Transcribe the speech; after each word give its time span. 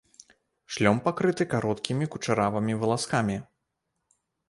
Шлём 0.75 0.97
пакрыты 1.09 1.47
кароткімі 1.53 2.09
кучаравымі 2.17 2.73
валаскамі. 2.85 3.41